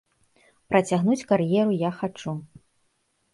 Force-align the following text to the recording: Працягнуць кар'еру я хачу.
Працягнуць 0.71 1.27
кар'еру 1.33 1.77
я 1.83 1.93
хачу. 2.01 2.33